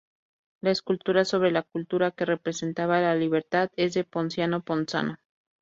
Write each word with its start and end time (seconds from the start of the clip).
La 0.61 0.71
escultura 0.71 1.25
sobre 1.25 1.51
la 1.51 1.61
cubierta, 1.61 2.09
que 2.09 2.25
representa 2.25 2.85
a 2.85 2.87
la 2.87 3.13
Libertad, 3.13 3.69
es 3.77 3.93
de 3.93 4.03
Ponciano 4.03 4.63
Ponzano. 4.63 5.17